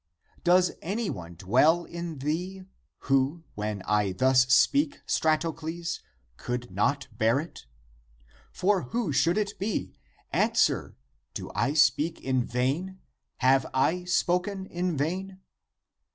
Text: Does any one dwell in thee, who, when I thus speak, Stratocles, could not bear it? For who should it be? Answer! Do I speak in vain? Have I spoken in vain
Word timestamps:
Does 0.43 0.71
any 0.81 1.11
one 1.11 1.35
dwell 1.35 1.85
in 1.85 2.17
thee, 2.17 2.63
who, 3.01 3.43
when 3.53 3.83
I 3.83 4.13
thus 4.13 4.47
speak, 4.47 4.99
Stratocles, 5.05 5.99
could 6.37 6.71
not 6.71 7.07
bear 7.15 7.39
it? 7.39 7.67
For 8.51 8.81
who 8.89 9.13
should 9.13 9.37
it 9.37 9.59
be? 9.59 9.93
Answer! 10.31 10.95
Do 11.35 11.51
I 11.53 11.75
speak 11.75 12.19
in 12.19 12.43
vain? 12.43 12.97
Have 13.41 13.67
I 13.75 14.03
spoken 14.05 14.65
in 14.65 14.97
vain 14.97 15.39